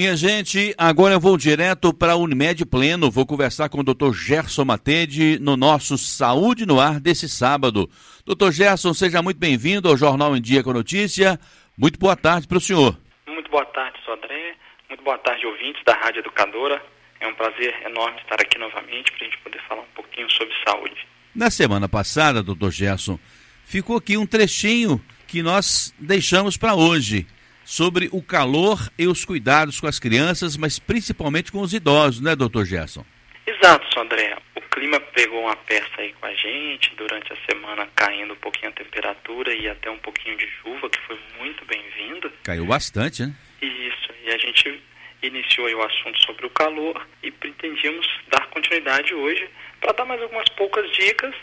Minha 0.00 0.16
gente, 0.16 0.74
agora 0.78 1.12
eu 1.12 1.20
vou 1.20 1.36
direto 1.36 1.92
para 1.92 2.12
a 2.12 2.16
Unimed 2.16 2.64
Pleno. 2.64 3.10
Vou 3.10 3.26
conversar 3.26 3.68
com 3.68 3.80
o 3.80 3.84
Dr. 3.84 4.14
Gerson 4.14 4.64
Matede 4.64 5.38
no 5.38 5.58
nosso 5.58 5.98
Saúde 5.98 6.64
no 6.64 6.80
Ar 6.80 6.98
desse 6.98 7.28
sábado. 7.28 7.86
Dr. 8.24 8.50
Gerson, 8.50 8.94
seja 8.94 9.20
muito 9.20 9.36
bem-vindo 9.36 9.90
ao 9.90 9.98
Jornal 9.98 10.34
em 10.34 10.40
Dia 10.40 10.64
com 10.64 10.72
Notícia. 10.72 11.38
Muito 11.76 11.98
boa 11.98 12.16
tarde 12.16 12.48
para 12.48 12.56
o 12.56 12.60
senhor. 12.62 12.98
Muito 13.28 13.50
boa 13.50 13.66
tarde, 13.66 13.98
Sodré. 14.02 14.54
Muito 14.88 15.04
boa 15.04 15.18
tarde, 15.18 15.44
ouvintes 15.44 15.84
da 15.84 15.92
Rádio 15.92 16.20
Educadora. 16.20 16.82
É 17.20 17.28
um 17.28 17.34
prazer 17.34 17.74
enorme 17.84 18.18
estar 18.22 18.40
aqui 18.40 18.58
novamente 18.58 19.12
para 19.12 19.26
a 19.26 19.28
gente 19.28 19.38
poder 19.42 19.60
falar 19.68 19.82
um 19.82 19.94
pouquinho 19.94 20.30
sobre 20.30 20.54
saúde. 20.66 20.96
Na 21.34 21.50
semana 21.50 21.90
passada, 21.90 22.42
doutor 22.42 22.70
Gerson, 22.70 23.18
ficou 23.66 23.98
aqui 23.98 24.16
um 24.16 24.26
trechinho 24.26 24.98
que 25.26 25.42
nós 25.42 25.94
deixamos 25.98 26.56
para 26.56 26.74
hoje 26.74 27.26
sobre 27.70 28.08
o 28.10 28.20
calor 28.20 28.90
e 28.98 29.06
os 29.06 29.24
cuidados 29.24 29.78
com 29.78 29.86
as 29.86 30.00
crianças, 30.00 30.56
mas 30.56 30.80
principalmente 30.80 31.52
com 31.52 31.60
os 31.60 31.72
idosos, 31.72 32.20
né, 32.20 32.34
doutor 32.34 32.66
Gerson? 32.66 33.04
Exato, 33.46 34.00
André. 34.00 34.36
O 34.56 34.60
clima 34.62 34.98
pegou 34.98 35.44
uma 35.44 35.54
peça 35.54 35.88
aí 35.98 36.12
com 36.14 36.26
a 36.26 36.34
gente, 36.34 36.92
durante 36.96 37.32
a 37.32 37.36
semana 37.48 37.88
caindo 37.94 38.32
um 38.32 38.36
pouquinho 38.38 38.70
a 38.70 38.72
temperatura 38.72 39.54
e 39.54 39.68
até 39.68 39.88
um 39.88 39.98
pouquinho 39.98 40.36
de 40.36 40.48
chuva, 40.48 40.90
que 40.90 40.98
foi 41.06 41.16
muito 41.38 41.64
bem-vindo. 41.64 42.32
Caiu 42.42 42.66
bastante, 42.66 43.22
né? 43.22 43.32
Isso, 43.62 44.12
e 44.24 44.30
a 44.30 44.38
gente 44.38 44.82
iniciou 45.22 45.68
o 45.68 45.82
assunto 45.84 46.20
sobre 46.24 46.46
o 46.46 46.50
calor 46.50 47.06
e 47.22 47.30
pretendíamos 47.30 48.04
dar 48.32 48.48
continuidade 48.48 49.14
hoje 49.14 49.48
para 49.80 49.92
dar 49.92 50.04
mais 50.06 50.20
algumas 50.20 50.48
poucas 50.50 50.90
dicas. 50.90 51.36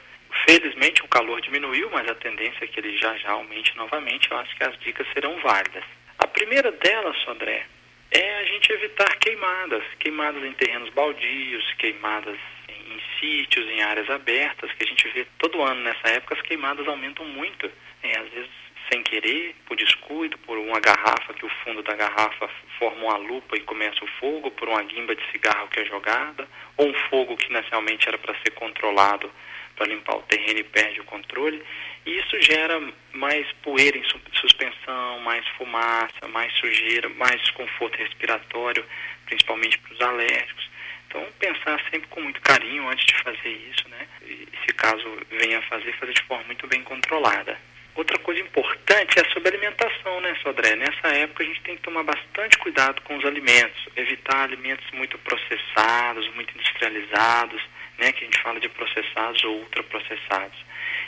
Felizmente 0.45 1.01
o 1.03 1.07
calor 1.07 1.39
diminuiu, 1.39 1.89
mas 1.89 2.05
a 2.09 2.15
tendência 2.15 2.65
é 2.65 2.67
que 2.67 2.81
ele 2.81 2.97
já 2.97 3.15
já 3.17 3.31
aumente 3.31 3.77
novamente. 3.77 4.29
Eu 4.29 4.37
acho 4.37 4.53
que 4.57 4.63
as 4.65 4.77
dicas 4.79 5.07
serão 5.13 5.39
válidas. 5.39 5.85
A 6.19 6.27
primeira 6.27 6.71
delas, 6.71 7.17
Sodré, 7.19 7.65
é 8.11 8.39
a 8.39 8.43
gente 8.45 8.71
evitar 8.71 9.15
queimadas, 9.17 9.83
queimadas 9.99 10.43
em 10.43 10.53
terrenos 10.53 10.89
baldios, 10.89 11.73
queimadas 11.73 12.37
em, 12.69 13.01
sítios, 13.19 13.67
em 13.67 13.81
áreas 13.81 14.09
abertas, 14.09 14.71
que 14.73 14.83
a 14.83 14.87
gente 14.87 15.07
vê 15.09 15.27
todo 15.37 15.61
ano 15.61 15.81
nessa 15.81 16.07
época 16.09 16.35
as 16.35 16.41
queimadas 16.41 16.87
aumentam 16.87 17.25
muito. 17.25 17.69
É, 18.03 18.17
às 18.17 18.29
vezes 18.29 18.49
sem 18.91 19.03
querer, 19.03 19.55
por 19.65 19.75
descuido, 19.75 20.37
por 20.39 20.57
uma 20.57 20.79
garrafa 20.79 21.33
que 21.33 21.45
o 21.45 21.49
fundo 21.63 21.83
da 21.83 21.93
garrafa 21.93 22.49
forma 22.79 23.03
uma 23.03 23.17
lupa 23.17 23.57
e 23.57 23.61
começa 23.61 24.03
o 24.03 24.07
fogo, 24.19 24.49
por 24.51 24.69
uma 24.69 24.81
guimba 24.83 25.15
de 25.15 25.31
cigarro 25.31 25.67
que 25.67 25.81
é 25.81 25.85
jogada, 25.85 26.47
ou 26.77 26.87
um 26.87 26.93
fogo 27.09 27.35
que 27.35 27.51
inicialmente 27.51 28.07
era 28.07 28.17
para 28.17 28.35
ser 28.35 28.51
controlado 28.51 29.29
para 29.77 29.87
limpar 29.87 30.17
o 30.17 30.23
terreno 30.23 30.59
e 30.59 30.63
perde 30.63 30.99
o 30.99 31.05
controle. 31.05 31.63
E 32.05 32.17
isso 32.19 32.41
gera 32.41 32.81
mais 33.13 33.45
poeira 33.61 33.97
em 33.97 34.03
suspensão, 34.33 35.19
mais 35.19 35.47
fumaça, 35.49 36.27
mais 36.29 36.51
sujeira, 36.57 37.07
mais 37.09 37.49
conforto 37.51 37.97
respiratório, 37.97 38.83
principalmente 39.25 39.77
para 39.77 39.93
os 39.93 40.01
alérgicos. 40.01 40.69
Então, 41.07 41.25
pensar 41.39 41.79
sempre 41.89 42.07
com 42.09 42.21
muito 42.21 42.41
carinho 42.41 42.89
antes 42.89 43.05
de 43.05 43.15
fazer 43.23 43.49
isso, 43.49 43.87
né? 43.87 44.07
E, 44.23 44.47
se 44.65 44.73
caso 44.73 45.05
venha 45.29 45.59
a 45.59 45.61
fazer, 45.63 45.93
fazer 45.93 46.13
de 46.13 46.23
forma 46.23 46.43
muito 46.45 46.67
bem 46.67 46.83
controlada. 46.83 47.57
Outra 47.95 48.19
coisa 48.19 48.39
importante 48.39 49.19
é 49.19 49.23
sobre 49.33 49.49
alimentação, 49.49 50.21
né, 50.21 50.35
Sodré? 50.43 50.75
Nessa 50.75 51.07
época 51.07 51.43
a 51.43 51.45
gente 51.47 51.61
tem 51.61 51.75
que 51.75 51.81
tomar 51.81 52.03
bastante 52.03 52.57
cuidado 52.59 53.01
com 53.01 53.17
os 53.17 53.25
alimentos, 53.25 53.87
evitar 53.95 54.43
alimentos 54.43 54.85
muito 54.91 55.17
processados, 55.19 56.27
muito 56.35 56.53
industrializados, 56.53 57.59
né, 57.99 58.11
que 58.11 58.23
a 58.23 58.27
gente 58.27 58.41
fala 58.41 58.59
de 58.59 58.69
processados 58.69 59.43
ou 59.43 59.59
ultraprocessados. 59.59 60.65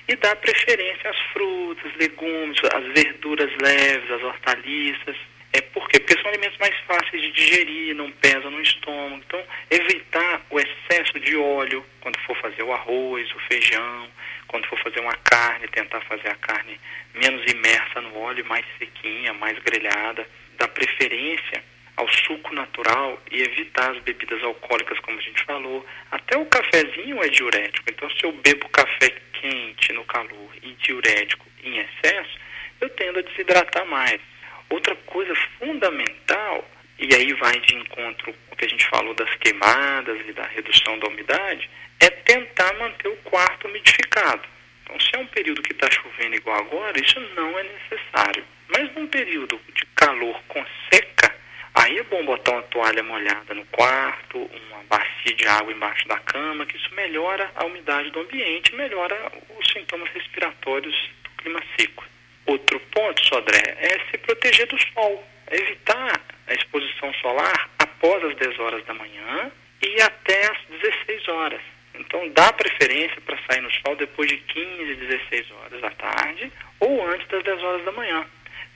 E 0.08 0.16
dar 0.16 0.36
preferência 0.38 1.10
às 1.10 1.20
frutas, 1.32 1.92
legumes, 1.98 2.60
às 2.74 2.86
verduras 2.94 3.52
leves, 3.62 4.12
às 4.12 4.24
hortaliças. 4.24 5.16
É 5.52 5.62
por 5.62 5.88
quê? 5.88 6.00
Porque 6.00 6.22
são 6.22 6.30
alimentos 6.30 6.58
mais 6.60 6.76
fáceis 6.88 7.22
de 7.22 7.32
digerir, 7.32 7.96
não 7.96 8.12
pesam 8.12 8.52
no 8.52 8.62
estômago. 8.62 9.24
Então, 9.26 9.44
evitar 9.72 10.42
o 10.50 10.60
excesso 10.60 11.20
de 11.20 11.36
óleo 11.36 11.84
quando 12.02 12.20
for 12.20 12.36
fazer 12.38 12.64
o 12.64 12.74
arroz, 12.74 13.32
o 13.34 13.40
feijão, 13.48 14.10
quando 14.48 14.68
for 14.68 14.80
fazer 14.80 15.00
uma 15.00 15.16
carne, 15.16 15.68
tentar 15.68 16.02
fazer 16.02 16.30
a 16.30 16.36
carne 16.36 16.80
menos 17.14 17.52
imersa 17.52 18.02
no 18.02 18.18
óleo, 18.18 18.46
mais 18.46 18.66
sequinha, 18.78 19.34
mais 19.34 19.58
grelhada. 19.60 20.28
Dar 20.58 20.68
preferência 20.68 21.64
ao 22.00 22.08
suco 22.08 22.56
natural 22.56 23.22
e 23.30 23.42
evitar 23.42 23.92
as 23.92 24.02
bebidas 24.04 24.42
alcoólicas, 24.42 24.98
como 25.00 25.20
a 25.20 25.22
gente 25.22 25.44
falou. 25.44 25.86
Até 26.10 26.38
o 26.38 26.46
cafezinho 26.46 27.22
é 27.22 27.28
diurético. 27.28 27.90
Então, 27.90 28.10
se 28.12 28.24
eu 28.24 28.32
bebo 28.32 28.70
café 28.70 29.10
quente 29.34 29.92
no 29.92 30.06
calor 30.06 30.50
e 30.64 30.72
diurético 30.76 31.46
em 31.62 31.78
excesso, 31.78 32.40
eu 32.80 32.90
tendo 32.92 33.20
a 33.20 33.22
desidratar 33.22 33.86
mais. 33.86 34.22
Outra 34.70 34.96
coisa 34.96 35.36
fundamental, 35.58 36.70
e 36.98 37.14
aí 37.14 37.34
vai 37.34 37.60
de 37.60 37.76
encontro 37.76 38.34
o 38.50 38.56
que 38.56 38.66
a 38.66 38.70
gente 38.70 38.86
falou 38.88 39.14
das 39.14 39.34
queimadas 39.36 40.20
e 40.26 40.32
da 40.32 40.44
redução 40.44 40.98
da 41.00 41.08
umidade, 41.08 41.70
é 42.00 42.10
tentar 42.10 42.74
manter 42.76 43.10
o 43.10 43.18
quarto 43.18 43.68
umidificado. 43.68 44.48
Então, 44.84 44.98
se 45.02 45.16
é 45.16 45.20
um 45.20 45.28
período 45.28 45.62
que 45.62 45.74
está 45.74 45.90
chovendo 45.92 46.36
igual 46.36 46.60
agora, 46.60 46.98
isso 46.98 47.20
não 47.36 47.60
é 47.60 47.64
necessário. 47.64 48.46
Mas 48.70 48.94
num 48.96 49.08
período 49.08 49.60
de 49.74 49.86
calor 49.96 50.42
com 50.48 50.66
seca, 50.90 51.39
aí 51.76 51.98
é 51.98 52.04
bom 52.04 52.24
botar 52.26 52.52
uma 52.52 52.64
toalha 52.64 53.04
molhada 53.04 53.54
no 53.54 53.66
quarto, 53.68 54.38
uma 54.38 54.84
bacia 54.90 55.34
de 55.36 55.48
água 55.48 55.72
embaixo 55.72 56.08
da 56.08 56.18
cama, 56.20 56.66
que 56.66 56.78
isso 56.78 56.94
melhora 56.94 57.52
a 57.56 57.66
umidade 57.66 58.10
do 58.12 58.20
ambiente, 58.20 58.76
melhora 58.76 59.32
os 59.58 59.68
sintomas 59.72 60.10
respiratórios 60.12 60.96
do 61.24 61.30
clima 61.42 61.62
seco. 61.78 62.04
Outro 62.46 62.80
ponto, 62.92 63.26
Sodré, 63.26 63.78
é 63.78 64.00
se 64.10 64.18
proteger 64.18 64.68
do 64.68 64.78
sol, 64.94 65.24
evitar 65.52 66.20
a 66.48 66.54
exposição 66.54 67.14
solar 67.16 67.70
após 67.78 68.24
as 68.24 68.36
10 68.38 68.60
horas 68.60 68.84
da 68.86 68.94
manhã 68.94 69.52
e 69.82 70.02
até 70.02 70.52
as 70.52 70.58
16 70.82 71.28
horas. 71.28 71.62
Então, 71.94 72.30
dá 72.30 72.52
preferência 72.54 73.22
para 73.22 73.38
sair 73.48 73.62
no 73.62 73.72
sol 73.72 73.96
depois 73.96 74.30
de 74.30 74.38
15, 74.38 74.96
16 74.96 75.52
horas 75.52 75.82
da 75.82 75.92
tarde 75.92 76.52
ou 76.80 77.06
antes 77.08 77.28
das 77.28 77.44
10 77.44 77.62
horas 77.62 77.86
da 77.86 77.92
manhã, 77.92 78.26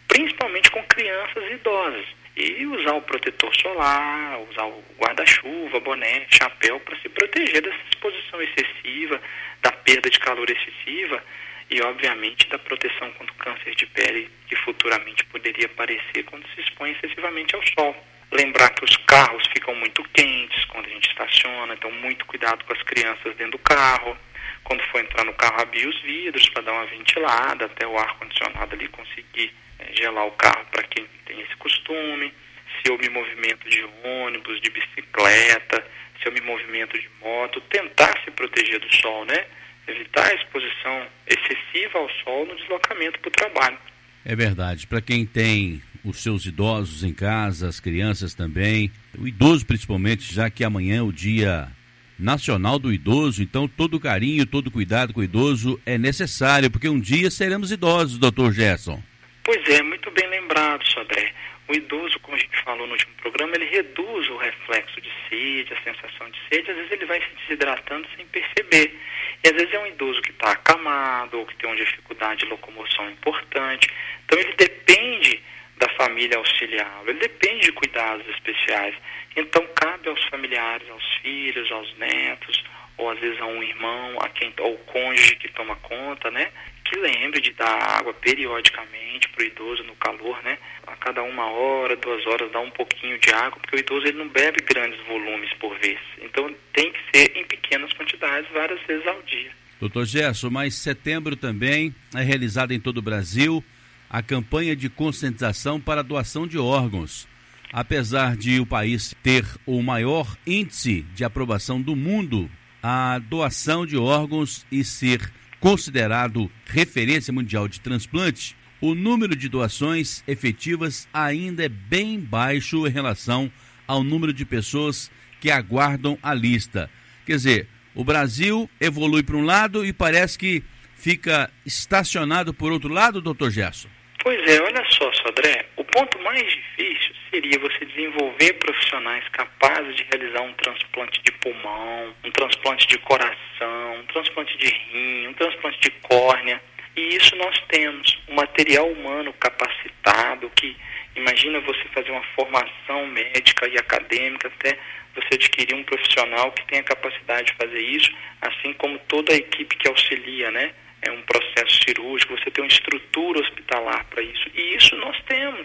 principalmente 0.08 0.70
com 0.72 0.84
crianças 0.84 1.44
e 1.50 1.53
idosos. 1.53 2.22
E 2.36 2.66
usar 2.66 2.94
o 2.94 3.02
protetor 3.02 3.56
solar, 3.56 4.40
usar 4.50 4.66
o 4.66 4.84
guarda-chuva, 4.98 5.80
boné, 5.80 6.26
chapéu 6.30 6.80
para 6.80 6.98
se 7.00 7.08
proteger 7.10 7.62
dessa 7.62 7.78
exposição 7.92 8.42
excessiva, 8.42 9.22
da 9.62 9.72
perda 9.72 10.10
de 10.10 10.20
calor 10.20 10.50
excessiva 10.50 11.24
e, 11.70 11.80
obviamente, 11.82 12.50
da 12.50 12.58
proteção 12.58 13.12
contra 13.14 13.34
o 13.34 13.38
câncer 13.38 13.76
de 13.76 13.86
pele 13.86 14.32
que 14.48 14.56
futuramente 14.56 15.24
poderia 15.26 15.68
aparecer 15.68 16.24
quando 16.26 16.48
se 16.56 16.62
expõe 16.62 16.92
excessivamente 16.92 17.56
ao 17.56 17.62
sol. 17.68 17.96
Lembrar 18.32 18.70
que 18.72 18.84
os 18.84 18.98
carros 18.98 19.46
ficam 19.54 19.76
muito 19.76 20.04
quentes 20.10 20.66
quando 20.66 20.88
a 20.88 20.90
gente 20.90 21.10
estaciona, 21.10 21.76
então 21.76 21.92
muito 21.92 22.26
cuidado 22.26 22.66
com 22.66 22.74
as 22.74 22.82
crianças 22.82 23.36
dentro 23.36 23.52
do 23.52 23.60
carro. 23.60 24.18
Quando 24.64 24.82
for 24.86 25.02
entrar 25.02 25.24
no 25.24 25.34
carro, 25.34 25.62
abrir 25.62 25.88
os 25.88 26.02
vidros 26.02 26.50
para 26.50 26.64
dar 26.64 26.72
uma 26.72 26.86
ventilada, 26.88 27.66
até 27.66 27.86
o 27.86 27.96
ar-condicionado 27.96 28.74
ali 28.74 28.88
conseguir 28.88 29.54
gelar 29.94 30.28
o 30.28 30.31
carro 30.31 30.66
para 30.72 30.84
quem 30.84 31.06
tem 31.25 31.41
esse 31.41 31.56
costume. 31.57 32.34
Se 32.81 32.91
eu 32.91 32.97
me 32.97 33.09
movimento 33.09 33.69
de 33.69 33.84
ônibus, 34.03 34.59
de 34.61 34.69
bicicleta, 34.69 35.85
se 36.22 36.28
eu 36.28 36.34
me 36.34 36.41
movimento 36.41 37.00
de 37.00 37.09
moto, 37.22 37.61
tentar 37.69 38.17
se 38.23 38.31
proteger 38.31 38.79
do 38.79 38.94
sol, 38.95 39.25
né? 39.25 39.45
Evitar 39.88 40.25
a 40.25 40.35
exposição 40.35 41.07
excessiva 41.28 42.00
ao 42.00 42.09
sol 42.23 42.45
no 42.45 42.56
deslocamento 42.56 43.19
para 43.19 43.28
o 43.28 43.31
trabalho. 43.31 43.78
É 44.25 44.35
verdade. 44.35 44.88
Para 44.88 45.01
quem 45.01 45.25
tem 45.25 45.81
os 46.03 46.22
seus 46.22 46.45
idosos 46.45 47.03
em 47.03 47.13
casa, 47.13 47.67
as 47.67 47.79
crianças 47.79 48.34
também, 48.34 48.91
o 49.17 49.28
idoso 49.28 49.66
principalmente, 49.66 50.34
já 50.34 50.50
que 50.50 50.63
amanhã 50.63 51.00
é 51.00 51.01
o 51.01 51.11
dia 51.11 51.69
nacional 52.17 52.78
do 52.78 52.94
idoso, 52.94 53.41
então 53.41 53.67
todo 53.67 54.00
carinho, 54.00 54.45
todo 54.45 54.72
cuidado 54.72 55.13
com 55.13 55.19
o 55.19 55.23
idoso 55.23 55.79
é 55.85 55.97
necessário, 55.97 56.69
porque 56.69 56.88
um 56.88 57.00
dia 57.00 57.29
seremos 57.29 57.72
idosos, 57.72 58.17
doutor 58.17 58.53
Gerson. 58.53 59.01
Pois 59.44 59.68
é, 59.68 59.81
muito 59.81 60.09
bem 60.12 60.26
lembrado, 60.28 60.88
Sodré. 60.88 61.34
O 61.68 61.74
idoso, 61.74 62.18
como 62.22 62.38
a 62.38 62.40
gente 62.40 62.56
falou 62.64 62.88
no 62.88 62.94
último 62.94 63.14
programa, 63.16 63.56
ele 63.56 63.66
reduz 63.66 64.30
o 64.30 64.38
reflexo 64.38 65.02
de 65.02 65.12
sede, 65.28 65.73
a 65.73 65.84
sensação 65.84 66.29
de 66.29 66.40
sede, 66.47 66.72
às 66.72 66.78
vezes 66.78 66.91
ele 66.91 67.06
vai 67.06 67.20
se 67.20 67.28
desidratando 67.41 68.08
sem 68.16 68.26
perceber. 68.28 68.97
E 69.44 69.50
às 69.50 69.53
vezes 69.53 69.73
é 69.73 69.79
um 69.79 69.88
idoso 69.88 70.22
que 70.22 70.32
está 70.32 70.52
acamado 70.52 71.40
ou 71.40 71.46
que 71.46 71.58
tem 71.58 71.70
uma 71.70 71.76
dificuldade 71.76 72.46
de 72.46 72.50
locomoção 72.50 73.09
importante. 73.09 73.90
Então 74.26 74.40
ele 74.40 74.53
depende 74.53 75.44
da 75.76 75.90
família 75.90 76.38
auxiliá-lo. 76.38 77.09
Ele 77.09 77.20
depende 77.20 77.66
de 77.66 77.72
cuidados 77.73 78.26
especiais. 78.29 78.96
Então 79.35 79.67
cabe 79.76 80.08
aos 80.08 80.23
familiares, 80.26 80.90
aos 80.90 81.16
filhos, 81.17 81.70
aos 81.70 81.97
netos, 81.97 82.64
ou 82.97 83.09
às 83.09 83.20
vezes 83.20 83.41
a 83.41 83.46
um 83.46 83.62
irmão, 83.62 84.17
a 84.22 84.29
quem, 84.29 84.53
ou 84.59 84.73
o 84.73 84.85
cônjuge 84.85 85.35
que 85.35 85.50
toma 85.50 85.76
conta, 85.78 86.32
né? 86.32 86.50
Que 86.93 86.99
lembre 86.99 87.41
de 87.41 87.51
dar 87.53 87.75
água 87.97 88.13
periodicamente 88.13 89.28
para 89.29 89.43
o 89.43 89.47
idoso 89.47 89.84
no 89.84 89.95
calor, 89.95 90.40
né? 90.43 90.59
A 90.85 90.95
cada 90.95 91.23
uma 91.23 91.49
hora, 91.49 91.95
duas 91.95 92.23
horas, 92.28 92.51
dar 92.51 92.59
um 92.59 92.69
pouquinho 92.69 93.17
de 93.17 93.31
água, 93.34 93.57
porque 93.59 93.78
o 93.78 93.79
idoso 93.79 94.05
ele 94.05 94.19
não 94.19 94.29
bebe 94.29 94.61
grandes 94.61 95.03
volumes 95.07 95.51
por 95.59 95.75
vez. 95.79 95.99
Então 96.22 96.53
tem 96.72 96.93
que 96.93 96.99
ser 97.11 97.35
em 97.35 97.43
pequenas 97.45 97.91
quantidades, 97.93 98.47
várias 98.53 98.79
vezes 98.85 99.07
ao 99.07 99.19
dia. 99.23 99.51
Doutor 99.79 100.05
Gerson, 100.05 100.51
mas 100.51 100.75
setembro 100.75 101.35
também 101.35 101.95
é 102.16 102.22
realizado 102.22 102.73
em 102.73 102.79
todo 102.79 102.99
o 102.99 103.01
Brasil 103.01 103.63
a 104.07 104.22
campanha 104.22 104.75
de 104.75 104.87
conscientização 104.87 105.81
para 105.81 106.01
a 106.01 106.03
doação 106.03 106.45
de 106.45 106.59
órgãos. 106.59 107.28
apesar 107.73 108.37
de 108.37 108.59
o 108.59 108.67
país 108.67 109.16
ter 109.23 109.43
o 109.66 109.81
maior 109.81 110.37
índice 110.45 111.01
de 111.16 111.23
aprovação 111.23 111.81
do 111.81 111.95
mundo, 111.95 112.47
a 112.84 113.17
doação 113.17 113.84
de 113.84 113.97
órgãos 113.97 114.63
e 114.72 114.84
ser 114.84 115.34
considerado 115.64 116.52
referência 116.66 117.32
mundial 117.32 117.70
de 117.70 117.80
transplante, 117.80 118.54
o 118.82 118.94
número 118.94 119.34
de 119.34 119.48
doações 119.48 120.22
efetivas 120.28 121.08
ainda 121.14 121.64
é 121.64 121.70
bem 121.70 122.20
baixo 122.20 122.86
em 122.86 122.90
relação 122.90 123.50
ao 123.88 124.04
número 124.04 124.34
de 124.34 124.44
pessoas 124.44 125.10
que 125.40 125.50
aguardam 125.50 126.20
a 126.22 126.34
lista. 126.34 126.90
Quer 127.26 127.38
dizer, 127.38 127.68
o 127.96 128.04
Brasil 128.04 128.70
evolui 128.78 129.24
para 129.24 129.38
um 129.38 129.46
lado 129.46 129.86
e 129.86 129.94
parece 129.94 130.38
que 130.38 130.62
fica 130.98 131.50
estacionado 131.66 132.54
por 132.54 132.74
outro 132.74 132.90
lado, 132.90 133.22
doutor 133.22 133.50
Gerson. 133.50 133.88
Pois 134.22 134.40
é, 134.46 134.62
olha 134.62 134.84
só, 134.90 135.10
Sodré, 135.14 135.66
o 135.78 135.86
ponto 135.86 136.22
mais 136.24 136.44
difícil 136.44 137.03
seria 137.34 137.58
você 137.58 137.84
desenvolver 137.85 138.53
profissionais 138.53 139.28
capazes 139.30 139.96
de 139.96 140.03
realizar 140.03 140.41
um 140.41 140.53
transplante 140.53 141.20
de 141.24 141.32
pulmão, 141.32 142.14
um 142.24 142.30
transplante 142.30 142.85
de 142.85 143.00
coração, 143.00 143.96
um 144.00 144.06
transplante 144.06 144.56
de 144.59 144.68
rim, 144.68 145.28
um 145.28 145.34
transplante 145.34 145.80
de 145.80 145.90
córnea. 146.02 146.62
E 146.96 147.16
isso 147.16 147.35
nós 147.38 147.59
temos, 147.70 148.20
um 148.30 148.35
material 148.35 148.88
humano 148.88 149.34
capacitado 149.34 150.47
que 150.56 150.78
imagina 151.16 151.59
você 151.62 151.84
fazer 151.91 152.12
uma 152.12 152.24
formação 152.35 153.08
médica 153.08 153.68
e 153.68 153.79
acadêmica 153.79 154.47
até 154.47 154.78
você 155.16 155.34
adquirir 155.34 155.74
um 155.74 155.84
profissional 155.84 156.52
que 156.52 156.66
tenha 156.68 156.84
capacidade 156.84 157.47
de 157.47 157.53
fazer 157.53 157.82
isso, 157.82 158.12
assim 158.41 158.74
como 158.74 159.00
toda 159.08 159.34
a 159.34 159.36
equipe 159.36 159.76
que 159.76 159.88
auxilia, 159.88 160.52
né? 160.52 160.72
É 161.02 161.12
um 161.12 161.22
processo 161.24 161.84
cirúrgico, 161.84 162.38
você 162.38 162.50
tem 162.52 162.64
uma 162.64 162.72
estrutura 162.72 163.41
hospitalar 163.41 164.06
para 164.06 164.22
isso. 164.22 164.50
E 164.53 164.76
isso 164.76 164.96
nós 164.97 165.20
temos. 165.24 165.63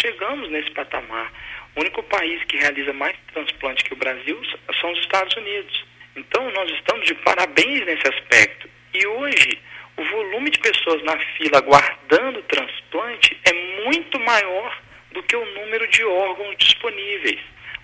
Chegamos 0.00 0.50
nesse 0.50 0.70
patamar. 0.70 1.30
O 1.76 1.80
único 1.80 2.02
país 2.04 2.42
que 2.44 2.56
realiza 2.56 2.92
mais 2.92 3.14
transplante 3.32 3.84
que 3.84 3.92
o 3.92 3.96
Brasil 3.96 4.40
são 4.80 4.92
os 4.92 4.98
Estados 5.00 5.36
Unidos. 5.36 5.84
Então 6.16 6.50
nós 6.52 6.70
estamos 6.72 7.06
de 7.06 7.14
parabéns 7.16 7.84
nesse 7.84 8.08
aspecto. 8.08 8.68
E 8.94 9.06
hoje 9.06 9.58
o 9.96 10.04
volume 10.04 10.50
de 10.50 10.58
pessoas 10.58 11.02
na 11.02 11.18
fila 11.36 11.58
aguardando 11.58 12.42
transplante 12.42 13.38
é 13.44 13.84
muito 13.84 14.18
maior 14.20 14.80
do 15.12 15.22
que 15.22 15.36
o 15.36 15.44
número 15.60 15.86
de 15.88 16.02
órgãos 16.04 16.56
disponíveis. 16.56 17.40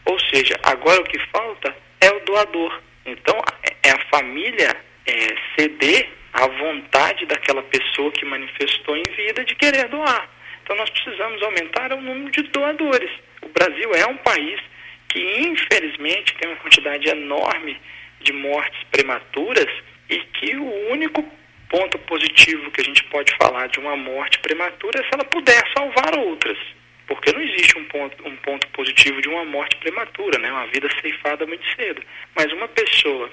Ou 0.07 0.19
seja, 0.21 0.59
agora 0.62 1.01
o 1.01 1.05
que 1.05 1.19
falta 1.31 1.77
é 2.01 2.11
o 2.11 2.21
doador. 2.21 2.81
Então, 3.05 3.37
é 3.83 3.91
a 3.91 3.99
família 4.11 4.75
é, 5.07 5.12
ceder 5.55 6.09
à 6.33 6.47
vontade 6.47 7.27
daquela 7.27 7.62
pessoa 7.65 8.11
que 8.12 8.25
manifestou 8.25 8.97
em 8.97 9.05
vida 9.17 9.45
de 9.45 9.55
querer 9.55 9.89
doar. 9.89 10.36
Então, 10.67 10.75
nós 10.75 10.91
precisamos 10.91 11.41
aumentar 11.45 11.93
o 11.93 12.01
número 12.01 12.29
de 12.33 12.43
doadores. 12.51 13.11
O 13.41 13.49
Brasil 13.51 13.89
é 13.95 14.05
um 14.05 14.17
país 14.17 14.61
que, 15.09 15.21
infelizmente, 15.39 16.35
tem 16.35 16.49
uma 16.49 16.57
quantidade 16.57 17.09
enorme 17.09 17.81
de 18.21 18.33
mortes 18.33 18.83
prematuras 18.91 19.69
e 20.11 20.19
que 20.19 20.57
o 20.57 20.91
único 20.91 21.25
ponto 21.69 21.97
positivo 22.01 22.69
que 22.73 22.81
a 22.81 22.85
gente 22.85 23.05
pode 23.05 23.33
falar 23.37 23.69
de 23.69 23.79
uma 23.79 23.97
morte 23.97 24.41
prematura 24.41 25.01
é 25.01 25.05
se 25.05 25.11
ela 25.15 25.25
puder 25.27 25.63
salvar 25.73 26.19
outras. 26.19 26.59
Porque 27.07 27.31
não 27.31 27.41
existe 27.43 27.79
um 27.79 27.85
ponto, 27.85 28.29
um 28.29 28.37
ponto 28.39 28.67
positivo 28.71 29.23
de 29.23 29.29
uma 29.29 29.45
morte 29.45 29.77
prematura, 29.77 30.37
né? 30.41 30.51
uma 30.51 30.67
vida 30.67 30.89
ceifada 31.01 31.47
muito 31.47 31.65
cedo. 31.77 32.03
Mas 32.35 32.53
uma 32.53 32.67
pessoa 32.67 33.31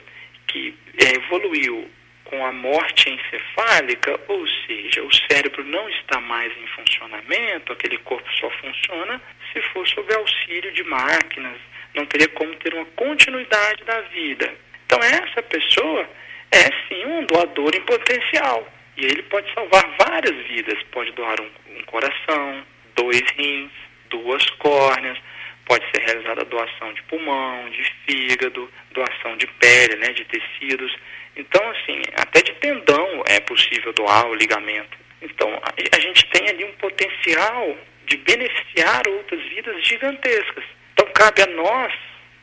que 0.49 0.77
é, 0.99 1.15
evoluiu 1.15 1.89
com 2.33 2.43
a 2.43 2.51
morte 2.51 3.11
encefálica, 3.11 4.19
ou 4.27 4.47
seja, 4.65 5.03
o 5.03 5.13
cérebro 5.13 5.63
não 5.65 5.87
está 5.89 6.19
mais 6.19 6.51
em 6.57 6.65
funcionamento, 6.65 7.71
aquele 7.71 7.99
corpo 7.99 8.27
só 8.39 8.49
funciona 8.49 9.21
se 9.51 9.61
for 9.71 9.87
sob 9.87 10.11
auxílio 10.15 10.71
de 10.71 10.83
máquinas, 10.83 11.57
não 11.93 12.07
teria 12.07 12.27
como 12.29 12.55
ter 12.55 12.73
uma 12.73 12.85
continuidade 12.95 13.83
da 13.83 14.01
vida. 14.01 14.51
Então 14.83 14.97
essa 14.97 15.43
pessoa 15.43 16.09
é 16.51 16.63
sim 16.87 17.05
um 17.05 17.23
doador 17.27 17.71
em 17.75 17.81
potencial. 17.81 18.67
E 18.97 19.05
ele 19.05 19.21
pode 19.23 19.51
salvar 19.53 19.83
várias 19.99 20.35
vidas. 20.47 20.81
Pode 20.91 21.11
doar 21.11 21.39
um, 21.39 21.77
um 21.77 21.83
coração, 21.83 22.63
dois 22.95 23.21
rins, 23.37 23.71
duas 24.09 24.47
córneas, 24.51 25.19
pode 25.65 25.85
ser 25.91 26.03
realizada 26.03 26.45
doação 26.45 26.93
de 26.93 27.01
pulmão, 27.03 27.69
de 27.69 27.83
fígado, 28.05 28.69
doação 28.91 29.37
de 29.37 29.47
pele, 29.47 29.95
né, 29.97 30.13
de 30.13 30.25
tecidos. 30.25 30.95
Então, 31.35 31.61
assim, 31.71 32.01
até 32.15 32.41
de 32.41 32.53
tendão 32.53 33.23
é 33.27 33.39
possível 33.39 33.91
doar 33.93 34.27
o 34.27 34.35
ligamento. 34.35 34.97
Então, 35.21 35.49
a, 35.63 35.99
gente 35.99 36.25
tem 36.27 36.49
ali 36.49 36.65
um 36.65 36.73
potencial 36.73 37.77
de 38.05 38.17
beneficiar 38.17 39.07
outras 39.07 39.41
vidas 39.49 39.85
gigantescas. 39.85 40.63
Então, 40.93 41.07
cabe 41.13 41.41
a 41.41 41.47
nós 41.47 41.93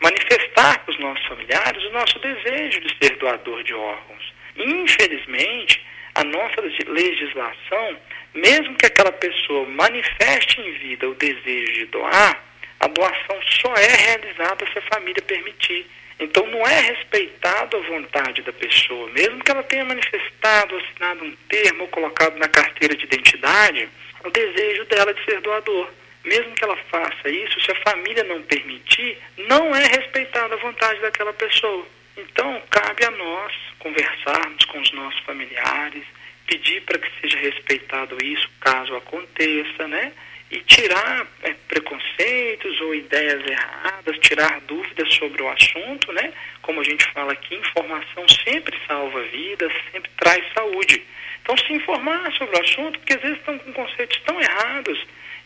manifestar 0.00 0.78
para 0.80 0.92
os 0.92 0.98
nossos 0.98 1.24
familiares 1.26 1.84
o 1.84 1.90
nosso 1.90 2.18
desejo 2.18 2.80
de 2.80 2.96
ser 2.96 3.16
doador 3.16 3.62
de 3.62 3.74
órgãos. 3.74 4.32
Infelizmente, 4.56 5.84
a 6.14 6.24
nossa 6.24 6.60
legislação, 6.88 7.96
mesmo 8.34 8.74
que 8.76 8.86
aquela 8.86 9.12
pessoa 9.12 9.68
manifeste 9.68 10.60
em 10.60 10.72
vida 10.72 11.08
o 11.08 11.14
desejo 11.14 11.72
de 11.72 11.86
doar, 11.86 12.42
a 12.80 12.86
doação 12.88 13.38
só 13.60 13.74
é 13.74 13.94
realizada 13.94 14.66
se 14.72 14.78
a 14.78 14.94
família 14.94 15.22
permitir. 15.22 15.86
Então 16.20 16.46
não 16.46 16.66
é 16.66 16.80
respeitado 16.80 17.76
a 17.76 17.80
vontade 17.80 18.42
da 18.42 18.52
pessoa, 18.52 19.10
mesmo 19.10 19.42
que 19.42 19.50
ela 19.50 19.62
tenha 19.62 19.84
manifestado, 19.84 20.76
assinado 20.76 21.24
um 21.24 21.34
termo 21.48 21.82
ou 21.82 21.88
colocado 21.88 22.36
na 22.38 22.46
carteira 22.46 22.94
de 22.94 23.04
identidade, 23.04 23.88
o 24.22 24.30
desejo 24.30 24.84
dela 24.84 25.14
de 25.14 25.24
ser 25.24 25.40
doador 25.40 25.88
mesmo 26.24 26.54
que 26.54 26.64
ela 26.64 26.76
faça 26.90 27.28
isso, 27.28 27.60
se 27.60 27.70
a 27.72 27.82
família 27.82 28.24
não 28.24 28.42
permitir, 28.42 29.18
não 29.48 29.74
é 29.74 29.86
respeitada 29.86 30.54
a 30.54 30.58
vontade 30.58 31.00
daquela 31.00 31.32
pessoa. 31.32 31.86
Então, 32.16 32.62
cabe 32.68 33.04
a 33.04 33.10
nós 33.10 33.52
conversarmos 33.78 34.64
com 34.66 34.80
os 34.80 34.92
nossos 34.92 35.20
familiares, 35.20 36.04
pedir 36.46 36.82
para 36.82 36.98
que 36.98 37.20
seja 37.20 37.38
respeitado 37.38 38.18
isso 38.22 38.50
caso 38.60 38.94
aconteça, 38.96 39.88
né? 39.88 40.12
E 40.50 40.58
tirar 40.62 41.26
é, 41.42 41.54
preconceitos 41.68 42.80
ou 42.80 42.94
ideias 42.94 43.48
erradas, 43.48 44.18
tirar 44.18 44.60
dúvidas 44.62 45.14
sobre 45.14 45.42
o 45.42 45.48
assunto, 45.48 46.12
né? 46.12 46.32
Como 46.62 46.80
a 46.80 46.84
gente 46.84 47.04
fala 47.12 47.32
aqui, 47.32 47.54
informação 47.54 48.26
sempre 48.28 48.76
salva 48.86 49.22
vidas, 49.22 49.72
sempre 49.92 50.10
traz 50.16 50.44
saúde. 50.52 51.02
Então, 51.42 51.56
se 51.56 51.72
informar 51.72 52.32
sobre 52.32 52.56
o 52.56 52.62
assunto, 52.62 52.98
porque 52.98 53.14
às 53.14 53.22
vezes 53.22 53.38
estão 53.38 53.58
com 53.58 53.72
conceitos 53.72 54.20
tão 54.24 54.40
errados 54.40 54.98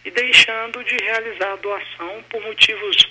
e 0.04 0.10
deixando 0.10 0.82
de 0.84 0.96
realizar 0.96 1.52
a 1.52 1.56
doação 1.56 2.24
por 2.28 2.42
motivos 2.42 3.08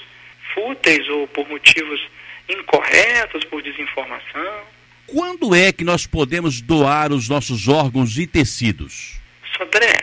fúteis 0.54 1.08
ou 1.10 1.28
por 1.28 1.48
motivos 1.48 2.02
incorretos, 2.50 3.44
por 3.46 3.62
desinformação. 3.62 4.64
Quando 5.08 5.54
é 5.54 5.72
que 5.72 5.84
nós 5.84 6.06
podemos 6.06 6.62
doar 6.62 7.12
os 7.12 7.28
nossos 7.28 7.68
órgãos 7.68 8.18
e 8.18 8.28
tecidos? 8.28 9.20
Sodré, 9.58 10.03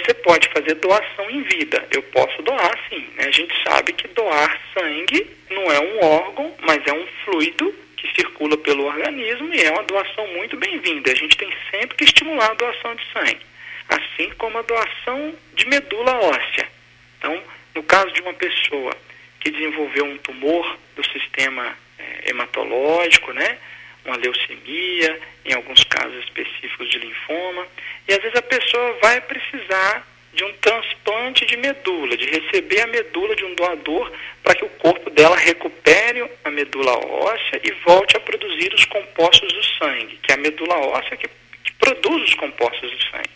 você 0.00 0.14
pode 0.14 0.48
fazer 0.48 0.74
doação 0.76 1.30
em 1.30 1.42
vida. 1.42 1.86
Eu 1.90 2.02
posso 2.04 2.42
doar 2.42 2.78
sim. 2.88 3.08
Né? 3.16 3.26
A 3.26 3.30
gente 3.30 3.54
sabe 3.62 3.92
que 3.92 4.08
doar 4.08 4.60
sangue 4.74 5.26
não 5.50 5.70
é 5.70 5.80
um 5.80 6.04
órgão, 6.04 6.54
mas 6.62 6.86
é 6.86 6.92
um 6.92 7.06
fluido 7.24 7.74
que 7.96 8.08
circula 8.14 8.56
pelo 8.56 8.86
organismo 8.86 9.54
e 9.54 9.60
é 9.60 9.70
uma 9.70 9.82
doação 9.84 10.26
muito 10.28 10.56
bem-vinda. 10.56 11.12
A 11.12 11.14
gente 11.14 11.36
tem 11.36 11.52
sempre 11.70 11.96
que 11.96 12.04
estimular 12.04 12.50
a 12.50 12.54
doação 12.54 12.94
de 12.94 13.04
sangue 13.12 13.50
assim 13.90 14.30
como 14.38 14.58
a 14.58 14.62
doação 14.62 15.34
de 15.54 15.66
medula 15.66 16.14
óssea. 16.20 16.68
Então, 17.18 17.42
no 17.74 17.82
caso 17.82 18.12
de 18.12 18.22
uma 18.22 18.32
pessoa 18.34 18.96
que 19.40 19.50
desenvolveu 19.50 20.04
um 20.04 20.18
tumor 20.18 20.78
do 20.94 21.04
sistema 21.08 21.76
é, 21.98 22.30
hematológico, 22.30 23.32
né, 23.32 23.58
uma 24.04 24.16
leucemia, 24.16 25.20
em 25.44 25.54
alguns 25.54 25.84
casos 25.84 26.24
específicos 26.24 26.88
de 26.90 26.98
linfoma, 26.98 27.66
e 28.08 28.12
às 28.12 28.22
vezes 28.22 28.36
a 28.36 28.42
pessoa 28.42 28.98
vai 29.02 29.20
precisar 29.20 30.06
de 30.32 30.44
um 30.44 30.52
transplante 30.54 31.44
de 31.44 31.56
medula, 31.56 32.16
de 32.16 32.26
receber 32.26 32.80
a 32.82 32.86
medula 32.86 33.34
de 33.34 33.44
um 33.44 33.54
doador 33.54 34.12
para 34.42 34.54
que 34.54 34.64
o 34.64 34.68
corpo 34.68 35.10
dela 35.10 35.36
recupere 35.36 36.24
a 36.44 36.50
medula 36.50 36.92
óssea 36.92 37.60
e 37.64 37.70
volte 37.84 38.16
a 38.16 38.20
produzir 38.20 38.72
os 38.72 38.84
compostos 38.84 39.52
do 39.52 39.64
sangue, 39.78 40.18
que 40.22 40.30
é 40.30 40.34
a 40.34 40.38
medula 40.38 40.76
óssea 40.76 41.16
que, 41.16 41.28
que 41.64 41.72
produz 41.74 42.28
os 42.28 42.34
compostos 42.34 42.90
do 42.90 43.02
sangue. 43.10 43.30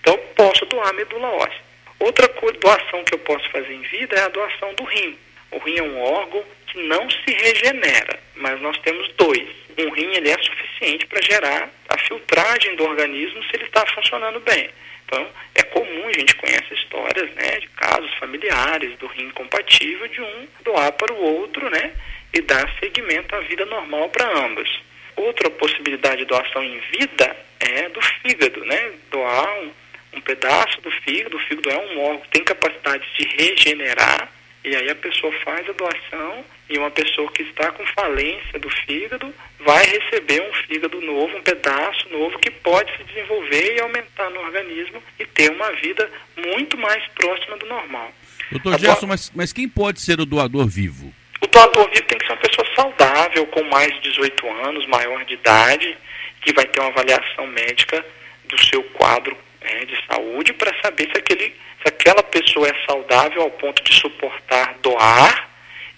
Então, 0.00 0.18
posso 0.34 0.64
doar 0.66 0.94
medula 0.94 1.28
óssea. 1.28 1.70
Outra 1.98 2.26
doação 2.60 3.04
que 3.04 3.14
eu 3.14 3.18
posso 3.18 3.48
fazer 3.50 3.72
em 3.72 3.82
vida 3.82 4.16
é 4.16 4.22
a 4.22 4.28
doação 4.28 4.72
do 4.74 4.84
rim. 4.84 5.18
O 5.50 5.58
rim 5.58 5.78
é 5.78 5.82
um 5.82 6.00
órgão 6.00 6.44
que 6.66 6.82
não 6.84 7.08
se 7.10 7.32
regenera, 7.32 8.19
mas 8.40 8.60
nós 8.60 8.76
temos 8.78 9.08
dois. 9.14 9.48
Um 9.78 9.90
rim 9.90 10.12
ele 10.14 10.30
é 10.30 10.38
suficiente 10.38 11.06
para 11.06 11.22
gerar 11.22 11.70
a 11.88 11.98
filtragem 11.98 12.76
do 12.76 12.84
organismo 12.84 13.42
se 13.44 13.50
ele 13.54 13.64
está 13.64 13.86
funcionando 13.86 14.40
bem. 14.40 14.70
Então, 15.06 15.26
é 15.54 15.62
comum, 15.64 16.08
a 16.08 16.12
gente 16.12 16.36
conhece 16.36 16.72
histórias 16.74 17.30
né, 17.34 17.58
de 17.58 17.68
casos 17.68 18.12
familiares 18.14 18.96
do 18.98 19.06
rim 19.08 19.30
compatível 19.30 20.06
de 20.08 20.20
um 20.20 20.48
doar 20.64 20.92
para 20.92 21.12
o 21.12 21.20
outro 21.20 21.68
né, 21.68 21.92
e 22.32 22.40
dar 22.40 22.72
seguimento 22.78 23.34
à 23.34 23.40
vida 23.40 23.64
normal 23.66 24.08
para 24.10 24.44
ambos. 24.44 24.68
Outra 25.16 25.50
possibilidade 25.50 26.18
de 26.18 26.26
doação 26.26 26.62
em 26.62 26.80
vida 26.96 27.36
é 27.58 27.88
do 27.88 28.00
fígado, 28.00 28.64
né? 28.64 28.92
Doar 29.10 29.52
um, 29.58 29.72
um 30.14 30.20
pedaço 30.20 30.80
do 30.80 30.90
fígado, 30.90 31.36
o 31.36 31.40
fígado 31.40 31.70
é 31.70 31.76
um 31.76 32.00
órgão 32.00 32.20
que 32.20 32.30
tem 32.30 32.44
capacidade 32.44 33.04
de 33.18 33.28
regenerar 33.36 34.32
E 34.62 34.76
aí 34.76 34.90
a 34.90 34.94
pessoa 34.94 35.32
faz 35.42 35.66
a 35.68 35.72
doação 35.72 36.44
e 36.68 36.78
uma 36.78 36.90
pessoa 36.90 37.30
que 37.32 37.42
está 37.42 37.72
com 37.72 37.84
falência 37.86 38.58
do 38.58 38.68
fígado 38.68 39.32
vai 39.60 39.84
receber 39.86 40.42
um 40.42 40.52
fígado 40.66 41.00
novo, 41.00 41.36
um 41.36 41.42
pedaço 41.42 42.08
novo 42.10 42.38
que 42.38 42.50
pode 42.50 42.94
se 42.96 43.04
desenvolver 43.04 43.76
e 43.76 43.80
aumentar 43.80 44.28
no 44.30 44.40
organismo 44.40 45.02
e 45.18 45.24
ter 45.24 45.50
uma 45.50 45.72
vida 45.72 46.10
muito 46.36 46.76
mais 46.76 47.02
próxima 47.08 47.56
do 47.56 47.66
normal. 47.66 48.12
Doutor 48.50 48.78
Gerson, 48.78 49.06
mas, 49.06 49.32
mas 49.34 49.52
quem 49.52 49.68
pode 49.68 50.00
ser 50.00 50.20
o 50.20 50.26
doador 50.26 50.68
vivo? 50.68 51.12
O 51.40 51.46
doador 51.46 51.88
vivo 51.90 52.06
tem 52.06 52.18
que 52.18 52.26
ser 52.26 52.32
uma 52.32 52.38
pessoa 52.38 52.66
saudável, 52.74 53.46
com 53.46 53.62
mais 53.64 53.92
de 53.94 54.10
18 54.10 54.50
anos, 54.66 54.86
maior 54.86 55.24
de 55.24 55.34
idade, 55.34 55.96
que 56.42 56.52
vai 56.52 56.66
ter 56.66 56.80
uma 56.80 56.90
avaliação 56.90 57.46
médica 57.46 58.04
do 58.44 58.58
seu 58.58 58.82
quadro 58.82 59.36
é, 59.60 59.84
de 59.84 59.96
saúde 60.06 60.52
para 60.52 60.74
saber 60.82 61.08
se, 61.12 61.18
aquele, 61.18 61.54
se 61.82 61.88
aquela 61.88 62.22
pessoa 62.22 62.68
é 62.68 62.74
saudável 62.86 63.42
ao 63.42 63.50
ponto 63.50 63.82
de 63.82 63.94
suportar 63.94 64.74
doar 64.82 65.50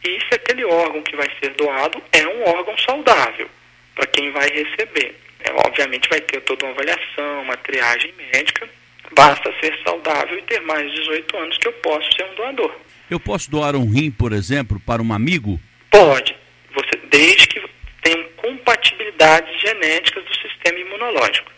e 0.04 0.18
se 0.20 0.34
aquele 0.34 0.64
órgão 0.64 1.02
que 1.02 1.16
vai 1.16 1.28
ser 1.40 1.50
doado 1.50 2.02
é 2.12 2.26
um 2.26 2.42
órgão 2.48 2.76
saudável 2.78 3.48
para 3.94 4.06
quem 4.06 4.30
vai 4.32 4.48
receber. 4.48 5.16
É, 5.44 5.52
obviamente 5.66 6.08
vai 6.08 6.20
ter 6.20 6.40
toda 6.42 6.66
uma 6.66 6.72
avaliação, 6.72 7.42
uma 7.42 7.56
triagem 7.56 8.12
médica. 8.16 8.68
Basta 9.14 9.52
ser 9.60 9.78
saudável 9.84 10.38
e 10.38 10.42
ter 10.42 10.60
mais 10.62 10.90
de 10.90 11.00
18 11.00 11.36
anos 11.36 11.58
que 11.58 11.68
eu 11.68 11.72
posso 11.74 12.08
ser 12.16 12.24
um 12.24 12.34
doador. 12.34 12.74
Eu 13.10 13.20
posso 13.20 13.50
doar 13.50 13.76
um 13.76 13.90
rim, 13.90 14.10
por 14.10 14.32
exemplo, 14.32 14.80
para 14.80 15.02
um 15.02 15.12
amigo? 15.12 15.60
Pode, 15.90 16.34
você, 16.74 16.98
desde 17.10 17.46
que 17.48 17.62
tenham 18.02 18.24
compatibilidades 18.36 19.60
genéticas 19.60 20.24
do 20.24 20.34
sistema 20.36 20.78
imunológico? 20.78 21.52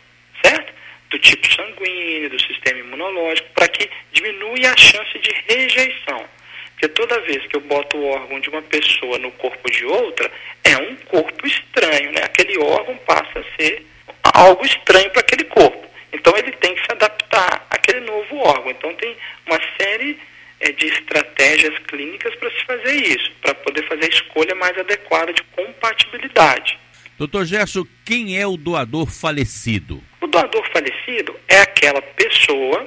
Do 1.14 1.18
tipo 1.21 1.47
sanguíneo, 1.54 2.28
do 2.28 2.42
sistema 2.42 2.80
imunológico, 2.80 3.49
para 3.54 3.68
que 3.68 3.88
diminua 4.12 4.73
a 4.73 4.76
chance 4.76 5.16
de 5.21 5.33
rejeição. 5.49 6.25
Porque 6.71 6.88
toda 6.88 7.21
vez 7.21 7.47
que 7.47 7.54
eu 7.54 7.61
boto 7.61 7.97
o 7.97 8.06
órgão 8.06 8.40
de 8.40 8.49
uma 8.49 8.61
pessoa 8.62 9.16
no 9.18 9.30
corpo 9.30 9.71
de 9.71 9.85
outra, 9.85 10.28
é 10.64 10.76
um 10.76 10.97
corpo 10.97 11.47
estranho, 11.47 12.11
né? 12.11 12.23
Aquele 12.25 12.59
órgão 12.59 12.97
passa 13.06 13.38
a 13.38 13.56
ser 13.56 13.87
algo 14.25 14.66
estranho 14.66 15.09
para 15.11 15.21
aquele 15.21 15.44
corpo. 15.44 15.87
Então 16.12 16.37
ele 16.37 16.50
tem 16.50 16.75
que 16.75 16.80
se 16.80 16.90
adaptar 16.90 17.64
àquele 17.71 18.00
novo 18.00 18.37
órgão. 18.38 18.73
Então 18.73 18.92
tem 18.97 19.16
uma 19.47 19.61
série 19.80 20.18
é, 20.59 20.73
de 20.73 20.87
estratégias 20.87 21.78
clínicas 21.87 22.35
para 22.35 22.50
se 22.50 22.64
fazer 22.64 22.92
isso, 22.92 23.30
para 23.40 23.54
poder 23.54 23.87
fazer 23.87 24.06
a 24.06 24.09
escolha 24.09 24.56
mais 24.56 24.76
adequada 24.76 25.33
de 25.33 25.44
compatibilidade. 25.44 26.76
Doutor 27.16 27.44
Gerson, 27.44 27.87
quem 28.04 28.37
é 28.37 28.44
o 28.44 28.56
doador 28.56 29.09
falecido? 29.09 30.02
Doador 30.34 30.68
falecido 30.72 31.38
é 31.46 31.60
aquela 31.60 32.02
pessoa 32.02 32.84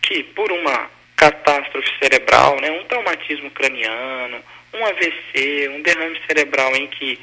que, 0.00 0.22
por 0.22 0.52
uma 0.52 0.88
catástrofe 1.16 1.90
cerebral, 2.00 2.60
né, 2.60 2.70
um 2.70 2.84
traumatismo 2.84 3.50
craniano, 3.50 4.40
um 4.72 4.86
AVC, 4.86 5.68
um 5.70 5.82
derrame 5.82 6.16
cerebral 6.28 6.76
em 6.76 6.86
que 6.86 7.18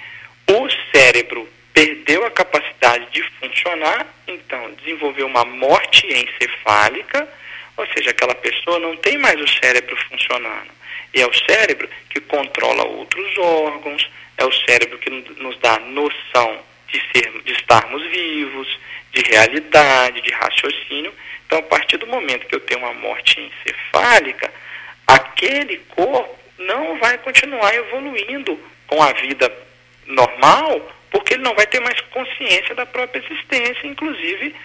o 0.50 0.68
cérebro 0.94 1.48
perdeu 1.74 2.26
a 2.26 2.32
capacidade 2.32 3.10
de 3.12 3.24
funcionar, 3.40 4.06
então 4.28 4.74
desenvolveu 4.84 5.28
uma 5.28 5.46
morte 5.46 6.08
encefálica 6.08 7.26
ou 7.78 7.88
seja, 7.88 8.12
aquela 8.12 8.36
pessoa 8.36 8.78
não 8.80 8.96
tem 8.98 9.18
mais 9.18 9.40
o 9.40 9.48
cérebro 9.48 9.96
funcionando. 10.10 10.70
E 11.14 11.22
é 11.22 11.26
o 11.26 11.34
cérebro 11.34 11.90
que 12.10 12.20
controla 12.20 12.84
outros 12.84 13.38
órgãos, 13.38 14.08
é 14.38 14.46
o 14.46 14.52
cérebro 14.52 14.98
que 15.00 15.10
nos 15.10 15.58
dá 15.60 15.80
noção 15.80 16.60
de, 16.94 17.02
ser, 17.12 17.42
de 17.44 17.52
estarmos 17.54 18.02
vivos, 18.08 18.80
de 19.12 19.22
realidade, 19.24 20.22
de 20.22 20.32
raciocínio. 20.32 21.14
Então, 21.46 21.60
a 21.60 21.64
partir 21.64 21.98
do 21.98 22.08
momento 22.08 22.46
que 22.46 22.56
eu 22.56 22.60
tenho 22.60 22.80
uma 22.82 22.94
morte 22.94 23.42
encefálica, 23.42 24.52
aquele 25.08 25.78
corpo 25.90 26.40
não 26.60 26.98
vai 27.00 27.18
continuar 27.18 27.74
evoluindo 27.76 28.58
com 28.88 29.02
a 29.02 29.12
vida 29.14 29.52
normal, 30.06 30.92
porque 31.10 31.34
ele 31.34 31.44
não 31.44 31.56
vai 31.56 31.66
ter 31.66 31.80
mais 31.80 32.00
consciência 32.02 32.76
da 32.76 32.86
própria 32.86 33.20
existência, 33.20 33.88
inclusive 33.88 34.56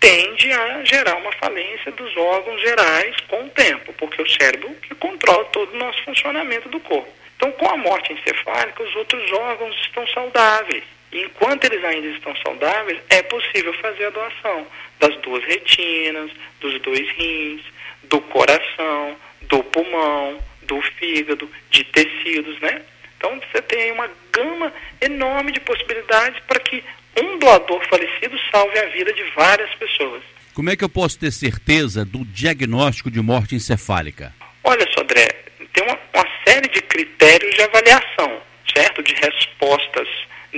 tende 0.00 0.52
a 0.52 0.84
gerar 0.84 1.16
uma 1.16 1.32
falência 1.32 1.90
dos 1.90 2.16
órgãos 2.16 2.60
gerais 2.60 3.16
com 3.26 3.44
o 3.44 3.50
tempo, 3.50 3.92
porque 3.94 4.22
o 4.22 4.30
cérebro 4.30 4.72
que 4.82 4.94
controla 4.94 5.44
todo 5.46 5.74
o 5.74 5.78
nosso 5.78 6.02
funcionamento 6.04 6.68
do 6.68 6.78
corpo. 6.80 7.12
Então, 7.36 7.50
com 7.52 7.68
a 7.68 7.76
morte 7.76 8.12
encefálica, 8.12 8.82
os 8.82 8.94
outros 8.96 9.32
órgãos 9.32 9.74
estão 9.82 10.06
saudáveis. 10.08 10.84
Enquanto 11.12 11.64
eles 11.64 11.82
ainda 11.84 12.08
estão 12.08 12.34
saudáveis, 12.36 13.00
é 13.08 13.22
possível 13.22 13.72
fazer 13.74 14.06
a 14.06 14.10
doação 14.10 14.66
das 15.00 15.16
duas 15.18 15.42
retinas, 15.44 16.30
dos 16.60 16.80
dois 16.82 17.08
rins, 17.12 17.62
do 18.04 18.20
coração, 18.22 19.16
do 19.42 19.62
pulmão, 19.64 20.38
do 20.62 20.80
fígado, 20.98 21.48
de 21.70 21.84
tecidos, 21.84 22.60
né? 22.60 22.82
Então 23.16 23.40
você 23.40 23.62
tem 23.62 23.82
aí 23.82 23.92
uma 23.92 24.08
gama 24.32 24.72
enorme 25.00 25.52
de 25.52 25.60
possibilidades 25.60 26.40
para 26.46 26.60
que 26.60 26.84
um 27.20 27.38
doador 27.38 27.82
falecido 27.88 28.38
salve 28.50 28.78
a 28.78 28.86
vida 28.90 29.12
de 29.12 29.24
várias 29.34 29.74
pessoas. 29.74 30.22
Como 30.54 30.70
é 30.70 30.76
que 30.76 30.84
eu 30.84 30.88
posso 30.88 31.18
ter 31.18 31.32
certeza 31.32 32.04
do 32.04 32.24
diagnóstico 32.24 33.10
de 33.10 33.20
morte 33.20 33.54
encefálica? 33.54 34.34
Olha 34.62 34.86
só, 34.92 35.02
André, 35.02 35.28
tem 35.72 35.84
uma, 35.84 35.98
uma 36.14 36.26
série 36.46 36.68
de 36.68 36.82
critérios 36.82 37.54
de 37.54 37.62
avaliação, 37.62 38.40
certo? 38.74 39.02
De 39.02 39.14
respostas 39.14 40.08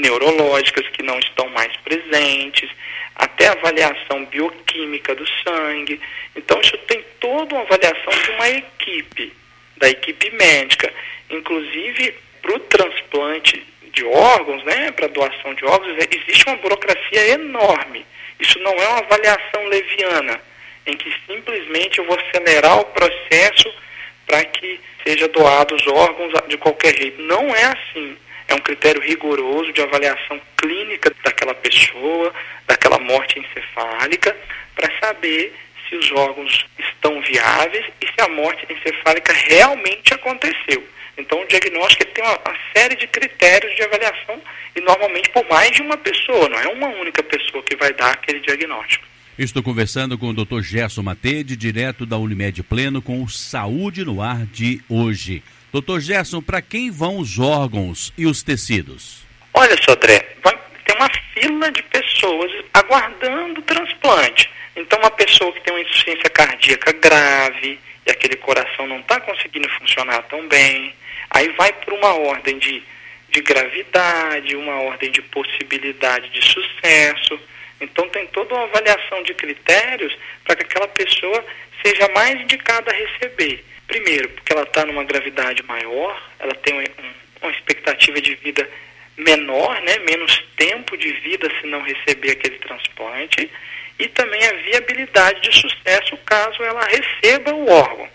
neurológicas 0.01 0.89
que 0.89 1.03
não 1.03 1.19
estão 1.19 1.49
mais 1.51 1.75
presentes, 1.79 2.71
até 3.15 3.49
avaliação 3.49 4.25
bioquímica 4.25 5.15
do 5.15 5.27
sangue. 5.45 6.01
Então, 6.35 6.61
isso 6.61 6.77
tem 6.79 7.05
toda 7.21 7.55
uma 7.55 7.63
avaliação 7.63 8.13
de 8.25 8.31
uma 8.33 8.49
equipe, 8.49 9.33
da 9.77 9.89
equipe 9.89 10.31
médica. 10.31 10.93
Inclusive, 11.29 12.15
para 12.41 12.55
o 12.57 12.61
transplante 12.61 13.67
de 13.93 14.05
órgãos, 14.05 14.65
né, 14.65 14.91
para 14.93 15.09
doação 15.09 15.55
de 15.55 15.65
órgãos, 15.65 15.97
existe 16.11 16.47
uma 16.47 16.57
burocracia 16.57 17.29
enorme. 17.29 18.07
Isso 18.39 18.59
não 18.61 18.73
é 18.73 18.89
uma 18.89 18.99
avaliação 18.99 19.65
leviana, 19.67 20.41
em 20.87 20.97
que 20.97 21.13
simplesmente 21.27 21.99
eu 21.99 22.07
vou 22.07 22.19
acelerar 22.19 22.81
o 22.81 22.85
processo 22.87 23.73
para 24.27 24.45
que 24.45 24.81
seja 25.05 25.29
doados 25.29 25.87
órgãos 25.87 26.33
de 26.49 26.57
qualquer 26.57 26.97
jeito. 26.97 27.21
Não 27.23 27.55
é 27.55 27.65
assim. 27.65 28.17
É 28.51 28.55
um 28.55 28.61
critério 28.61 29.01
rigoroso 29.01 29.73
de 29.73 29.81
avaliação 29.81 30.41
clínica 30.57 31.15
daquela 31.25 31.55
pessoa, 31.55 32.35
daquela 32.67 32.99
morte 32.99 33.39
encefálica, 33.39 34.37
para 34.75 34.91
saber 34.99 35.55
se 35.89 35.95
os 35.95 36.11
órgãos 36.11 36.67
estão 36.77 37.21
viáveis 37.23 37.87
e 38.01 38.07
se 38.07 38.21
a 38.21 38.29
morte 38.29 38.67
encefálica 38.69 39.33
realmente 39.33 40.13
aconteceu. 40.13 40.85
Então, 41.17 41.41
o 41.41 41.47
diagnóstico 41.47 42.05
tem 42.07 42.25
uma, 42.25 42.39
uma, 42.39 42.57
série 42.77 42.97
de 42.97 43.07
critérios 43.07 43.75
de 43.77 43.83
avaliação 43.85 44.43
e 44.75 44.81
normalmente 44.81 45.29
por 45.31 45.47
mais 45.49 45.71
de 45.71 45.83
uma 45.83 45.97
pessoa, 45.97 46.49
não 46.49 46.59
é 46.59 46.69
uma 46.69 46.89
única 46.89 47.23
pessoa 47.23 47.63
que 47.63 47.77
vai 47.77 47.93
dar 47.93 48.13
aquele 48.13 48.41
diagnóstico. 48.41 49.10
Estou 49.43 49.63
conversando 49.63 50.19
com 50.19 50.29
o 50.29 50.35
Dr. 50.35 50.61
Gerson 50.61 51.03
Matede, 51.03 51.57
direto 51.57 52.05
da 52.05 52.19
Unimed 52.19 52.63
Pleno, 52.63 53.01
com 53.01 53.23
o 53.23 53.29
Saúde 53.31 54.05
no 54.05 54.21
Ar 54.21 54.45
de 54.45 54.83
hoje. 54.87 55.43
Doutor 55.73 55.99
Gerson, 55.99 56.43
para 56.43 56.61
quem 56.61 56.91
vão 56.91 57.17
os 57.17 57.39
órgãos 57.39 58.13
e 58.19 58.27
os 58.27 58.43
tecidos? 58.43 59.23
Olha 59.55 59.75
vai, 60.45 60.59
tem 60.85 60.95
uma 60.95 61.09
fila 61.33 61.73
de 61.73 61.83
pessoas 61.85 62.53
aguardando 62.75 63.63
transplante. 63.63 64.51
Então, 64.77 64.99
uma 64.99 65.11
pessoa 65.11 65.51
que 65.55 65.61
tem 65.63 65.73
uma 65.73 65.81
insuficiência 65.81 66.29
cardíaca 66.29 66.93
grave 66.93 67.79
e 68.07 68.11
aquele 68.11 68.37
coração 68.37 68.87
não 68.87 69.01
está 69.01 69.19
conseguindo 69.21 69.71
funcionar 69.71 70.21
tão 70.25 70.47
bem, 70.49 70.93
Aí 71.31 71.49
vai 71.57 71.73
por 71.73 71.95
uma 71.95 72.13
ordem 72.13 72.59
de, 72.59 72.83
de 73.31 73.41
gravidade, 73.41 74.55
uma 74.55 74.83
ordem 74.83 75.11
de 75.11 75.23
possibilidade 75.23 76.29
de 76.29 76.45
sucesso. 76.45 77.41
Então 77.81 78.09
tem 78.11 78.27
toda 78.29 78.55
uma 78.55 78.65
avaliação 78.65 79.23
de 79.23 79.35
critérios 79.35 80.17
para 80.45 80.57
que 80.57 80.63
aquela 80.65 80.89
pessoa 80.89 81.45
seja 81.85 82.09
mais 82.09 82.41
indicada 82.41 82.91
a 82.91 82.95
receber. 82.95 83.65
Primeiro, 83.87 84.29
porque 84.31 84.53
ela 84.53 84.63
está 84.63 84.85
numa 84.85 85.05
gravidade 85.05 85.63
maior, 85.65 86.31
ela 86.39 86.55
tem 86.55 86.75
um, 86.75 86.85
uma 87.43 87.51
expectativa 87.51 88.21
de 88.21 88.35
vida 88.37 88.69
menor, 89.17 89.81
né, 89.83 89.99
menos 90.01 90.43
tempo 90.57 90.97
de 90.97 91.13
vida 91.13 91.51
se 91.61 91.67
não 91.67 91.83
receber 91.83 92.33
aquele 92.33 92.59
transplante, 92.59 93.51
e 93.99 94.09
também 94.09 94.43
a 94.45 94.53
viabilidade 94.53 95.41
de 95.43 95.61
sucesso 95.61 96.17
caso 96.25 96.63
ela 96.63 96.85
receba 96.85 97.53
o 97.53 97.69
órgão. 97.69 98.09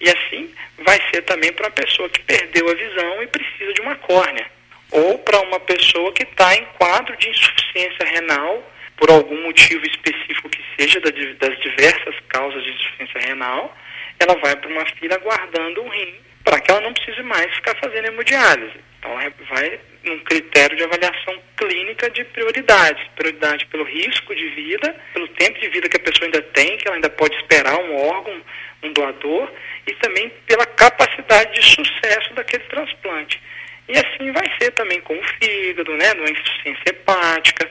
E 0.00 0.10
assim 0.10 0.52
vai 0.78 1.00
ser 1.10 1.22
também 1.22 1.52
para 1.52 1.68
a 1.68 1.70
pessoa 1.70 2.08
que 2.08 2.20
perdeu 2.20 2.68
a 2.68 2.74
visão 2.74 3.22
e 3.22 3.26
precisa 3.28 3.72
de 3.72 3.80
uma 3.80 3.94
córnea. 3.96 4.50
Ou 4.90 5.18
para 5.18 5.40
uma 5.40 5.60
pessoa 5.60 6.12
que 6.12 6.24
está 6.24 6.54
em 6.54 6.64
quadro 6.76 7.16
de 7.16 7.30
insuficiência 7.30 8.04
renal, 8.04 8.71
por 9.02 9.10
algum 9.10 9.42
motivo 9.42 9.84
específico 9.84 10.48
que 10.48 10.62
seja 10.78 11.00
das 11.00 11.58
diversas 11.58 12.14
causas 12.28 12.62
de 12.62 12.70
insuficiência 12.70 13.20
renal, 13.20 13.76
ela 14.20 14.36
vai 14.36 14.54
para 14.54 14.70
uma 14.70 14.86
fila 14.86 15.16
aguardando 15.16 15.82
um 15.82 15.88
rim 15.88 16.14
para 16.44 16.60
que 16.60 16.70
ela 16.70 16.82
não 16.82 16.92
precise 16.92 17.20
mais 17.24 17.52
ficar 17.52 17.74
fazendo 17.78 18.06
hemodiálise. 18.06 18.78
Então, 19.00 19.12
vai 19.50 19.80
num 20.04 20.20
critério 20.20 20.76
de 20.76 20.84
avaliação 20.84 21.36
clínica 21.56 22.08
de 22.10 22.22
prioridade. 22.26 23.10
Prioridade 23.16 23.66
pelo 23.66 23.82
risco 23.82 24.32
de 24.36 24.48
vida, 24.50 24.94
pelo 25.12 25.26
tempo 25.28 25.58
de 25.58 25.68
vida 25.70 25.88
que 25.88 25.96
a 25.96 26.00
pessoa 26.00 26.26
ainda 26.26 26.40
tem, 26.40 26.78
que 26.78 26.86
ela 26.86 26.94
ainda 26.94 27.10
pode 27.10 27.34
esperar 27.38 27.76
um 27.80 27.96
órgão, 27.96 28.40
um 28.84 28.92
doador, 28.92 29.50
e 29.84 29.94
também 29.94 30.30
pela 30.46 30.64
capacidade 30.64 31.54
de 31.54 31.62
sucesso 31.66 32.34
daquele 32.34 32.62
transplante. 32.64 33.42
E 33.88 33.98
assim 33.98 34.30
vai 34.30 34.48
ser 34.60 34.70
também 34.72 35.00
com 35.00 35.18
o 35.18 35.22
fígado, 35.24 35.92
né, 35.96 36.12
uma 36.12 36.30
insuficiência 36.30 36.84
hepática, 36.86 37.68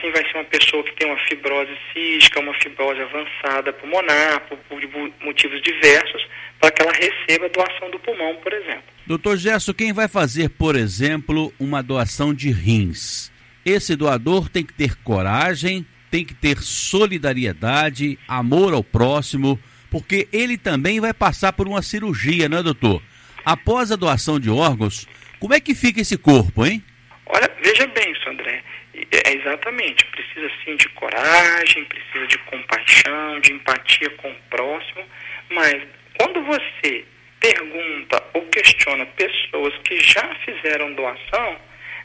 assim 0.00 0.10
vai 0.10 0.22
ser 0.24 0.38
uma 0.38 0.44
pessoa 0.44 0.82
que 0.82 0.96
tem 0.96 1.06
uma 1.06 1.18
fibrose 1.28 1.70
cística, 1.92 2.40
uma 2.40 2.54
fibrose 2.54 3.00
avançada 3.00 3.72
pulmonar, 3.74 4.40
por, 4.48 4.56
por 4.58 4.80
motivos 5.22 5.62
diversos, 5.62 6.26
para 6.58 6.70
que 6.70 6.82
ela 6.82 6.92
receba 6.92 7.48
doação 7.50 7.90
do 7.90 7.98
pulmão, 8.00 8.36
por 8.36 8.52
exemplo. 8.52 8.82
Doutor 9.06 9.36
Gesso, 9.36 9.74
quem 9.74 9.92
vai 9.92 10.08
fazer, 10.08 10.48
por 10.50 10.74
exemplo, 10.74 11.52
uma 11.58 11.82
doação 11.82 12.32
de 12.32 12.50
rins? 12.50 13.30
Esse 13.64 13.94
doador 13.94 14.48
tem 14.48 14.64
que 14.64 14.72
ter 14.72 14.96
coragem, 15.02 15.86
tem 16.10 16.24
que 16.24 16.34
ter 16.34 16.58
solidariedade, 16.58 18.18
amor 18.26 18.72
ao 18.72 18.82
próximo, 18.82 19.60
porque 19.90 20.28
ele 20.32 20.56
também 20.56 21.00
vai 21.00 21.12
passar 21.12 21.52
por 21.52 21.68
uma 21.68 21.82
cirurgia, 21.82 22.48
não 22.48 22.58
é, 22.58 22.62
doutor? 22.62 23.02
Após 23.44 23.90
a 23.90 23.96
doação 23.96 24.38
de 24.38 24.50
órgãos, 24.50 25.06
como 25.38 25.54
é 25.54 25.60
que 25.60 25.74
fica 25.74 26.00
esse 26.00 26.16
corpo, 26.16 26.64
hein? 26.64 26.82
Olha, 27.32 27.48
veja 27.62 27.86
bem 27.88 28.10
isso, 28.10 28.28
André. 28.28 28.62
É 28.92 29.32
exatamente, 29.34 30.04
precisa 30.06 30.50
sim 30.64 30.74
de 30.76 30.88
coragem, 30.90 31.84
precisa 31.84 32.26
de 32.26 32.38
compaixão, 32.38 33.40
de 33.40 33.52
empatia 33.52 34.10
com 34.10 34.30
o 34.30 34.36
próximo, 34.50 35.04
mas 35.48 35.76
quando 36.18 36.42
você 36.42 37.04
pergunta 37.38 38.22
ou 38.34 38.42
questiona 38.46 39.06
pessoas 39.06 39.74
que 39.84 39.98
já 40.00 40.34
fizeram 40.44 40.92
doação, 40.94 41.56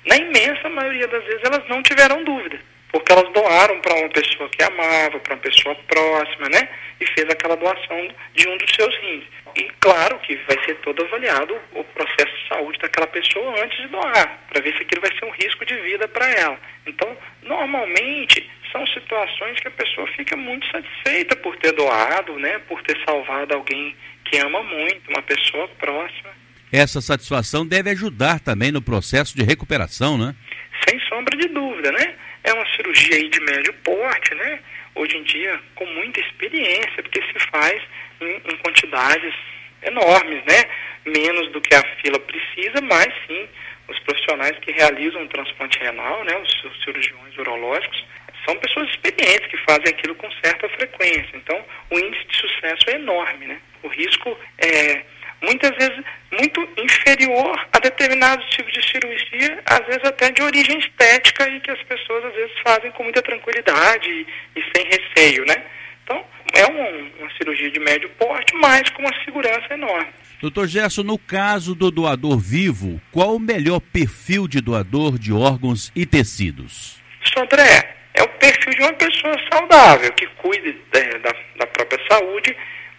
na 0.05 0.15
imensa 0.15 0.69
maioria 0.69 1.07
das 1.07 1.23
vezes 1.25 1.43
elas 1.43 1.67
não 1.67 1.81
tiveram 1.81 2.23
dúvida, 2.23 2.59
porque 2.91 3.11
elas 3.11 3.31
doaram 3.33 3.79
para 3.81 3.95
uma 3.95 4.09
pessoa 4.09 4.49
que 4.49 4.63
amava, 4.63 5.19
para 5.19 5.33
uma 5.33 5.41
pessoa 5.41 5.75
próxima, 5.87 6.49
né? 6.49 6.69
E 6.99 7.05
fez 7.07 7.29
aquela 7.29 7.55
doação 7.55 8.07
de 8.33 8.47
um 8.47 8.57
dos 8.57 8.71
seus 8.73 8.95
rins. 8.97 9.23
E 9.55 9.63
claro 9.79 10.19
que 10.19 10.35
vai 10.47 10.63
ser 10.65 10.75
todo 10.75 11.03
avaliado 11.03 11.57
o 11.73 11.83
processo 11.83 12.35
de 12.35 12.47
saúde 12.47 12.79
daquela 12.79 13.07
pessoa 13.07 13.63
antes 13.63 13.77
de 13.77 13.87
doar, 13.87 14.39
para 14.49 14.61
ver 14.61 14.75
se 14.75 14.81
aquilo 14.81 15.01
vai 15.01 15.11
ser 15.17 15.25
um 15.25 15.31
risco 15.31 15.65
de 15.65 15.75
vida 15.81 16.07
para 16.07 16.29
ela. 16.31 16.59
Então, 16.85 17.17
normalmente, 17.43 18.49
são 18.71 18.85
situações 18.87 19.59
que 19.59 19.67
a 19.67 19.71
pessoa 19.71 20.07
fica 20.15 20.35
muito 20.35 20.69
satisfeita 20.69 21.35
por 21.37 21.55
ter 21.57 21.71
doado, 21.71 22.37
né? 22.37 22.59
Por 22.67 22.81
ter 22.83 22.97
salvado 23.05 23.53
alguém 23.53 23.95
que 24.25 24.37
ama 24.37 24.61
muito, 24.63 25.09
uma 25.09 25.21
pessoa 25.21 25.67
próxima. 25.79 26.29
Essa 26.71 26.99
satisfação 26.99 27.65
deve 27.65 27.89
ajudar 27.91 28.39
também 28.39 28.71
no 28.71 28.81
processo 28.81 29.37
de 29.37 29.43
recuperação, 29.43 30.17
né? 30.17 30.35
Sem 30.87 30.99
sombra 31.07 31.37
de 31.37 31.47
dúvida, 31.47 31.91
né? 31.91 32.14
É 32.45 32.53
uma 32.53 32.65
cirurgia 32.75 33.15
aí 33.17 33.27
de 33.27 33.39
médio 33.41 33.73
porte, 33.83 34.35
né? 34.35 34.59
Hoje 34.93 35.17
em 35.17 35.23
dia, 35.23 35.59
com 35.73 35.85
muita 35.87 36.19
experiência, 36.19 37.01
porque 37.01 37.19
se 37.19 37.47
faz 37.49 37.81
em, 38.21 38.35
em 38.35 38.57
quantidades 38.57 39.33
enormes, 39.81 40.43
né? 40.45 40.63
Menos 41.05 41.51
do 41.51 41.59
que 41.59 41.73
a 41.73 41.81
fila 42.01 42.19
precisa, 42.19 42.79
mas 42.83 43.07
sim, 43.25 43.49
os 43.87 43.97
profissionais 43.99 44.57
que 44.59 44.71
realizam 44.71 45.23
o 45.23 45.27
transplante 45.27 45.79
renal, 45.79 46.23
né? 46.23 46.37
Os, 46.37 46.83
cirurgiões 46.83 47.35
urológicos, 47.35 48.05
são 48.45 48.55
pessoas 48.57 48.89
experientes 48.91 49.47
que 49.47 49.57
fazem 49.57 49.89
aquilo 49.89 50.13
com 50.13 50.29
certa 50.43 50.69
frequência. 50.69 51.31
Então, 51.33 51.65
o 51.89 51.97
índice 51.97 52.27
de 52.27 52.37
sucesso 52.37 52.89
é 52.91 52.93
enorme, 52.93 53.47
né? 53.47 53.59
O 53.81 53.87
risco 53.87 54.37
é 54.59 55.03
muitas 55.45 55.71
vezes 55.77 56.03
muito 56.31 56.67
inferior 56.77 57.67
a 57.71 57.79
determinados 57.79 58.45
tipos 58.49 58.73
de 58.73 58.83
cirurgia, 58.87 59.61
às 59.65 59.85
vezes 59.85 60.03
até 60.03 60.31
de 60.31 60.41
origem 60.41 60.77
estética 60.79 61.47
e 61.49 61.59
que 61.59 61.71
as 61.71 61.81
pessoas 61.83 62.25
às 62.25 62.33
vezes 62.33 62.51
fazem 62.63 62.91
com 62.91 63.03
muita 63.03 63.21
tranquilidade 63.21 64.09
e, 64.09 64.27
e 64.59 64.63
sem 64.75 64.85
receio, 64.85 65.45
né? 65.45 65.55
Então, 66.03 66.23
é 66.53 66.67
um, 66.67 67.11
uma 67.19 67.31
cirurgia 67.37 67.71
de 67.71 67.79
médio 67.79 68.09
porte, 68.11 68.53
mas 68.55 68.89
com 68.91 69.01
uma 69.01 69.23
segurança 69.23 69.73
enorme. 69.73 70.09
Doutor 70.41 70.67
Gerson, 70.67 71.03
no 71.03 71.17
caso 71.17 71.73
do 71.73 71.89
doador 71.89 72.37
vivo, 72.37 73.01
qual 73.11 73.35
o 73.35 73.39
melhor 73.39 73.79
perfil 73.79 74.47
de 74.47 74.61
doador 74.61 75.17
de 75.17 75.33
órgãos 75.33 75.91
e 75.95 76.05
tecidos? 76.05 77.01
André, 77.37 77.95
é 78.13 78.23
o 78.23 78.27
perfil 78.29 78.73
de 78.73 78.81
uma 78.81 78.93
pessoa 78.93 79.35
saudável, 79.51 80.11
que 80.13 80.25
cuide 80.37 80.77
é, 80.93 81.17
da, 81.19 81.35
da 81.57 81.67
própria 81.67 81.99
saúde 82.09 82.55